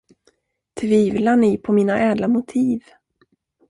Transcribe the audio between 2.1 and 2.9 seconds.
motiv?